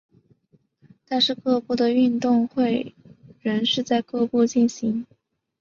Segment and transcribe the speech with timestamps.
[1.07, 2.95] 但是各部的运动会
[3.39, 5.05] 仍是在各部进行。